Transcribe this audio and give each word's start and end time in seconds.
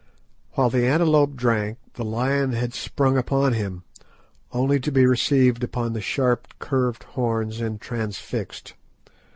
While 0.53 0.71
the 0.71 0.87
antelope 0.87 1.35
drank, 1.35 1.77
the 1.93 2.03
lion 2.03 2.53
had 2.53 2.73
sprung 2.73 3.19
upon 3.19 3.53
him, 3.53 3.83
only 4.51 4.79
to 4.79 4.91
be 4.91 5.05
received 5.05 5.63
upon 5.63 5.93
the 5.93 6.01
sharp 6.01 6.47
curved 6.57 7.03
horns 7.03 7.61
and 7.61 7.79
transfixed. 7.79 8.73